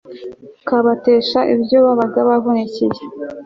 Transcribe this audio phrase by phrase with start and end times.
[0.67, 2.99] kabatesha ibyo babaga bavunikiye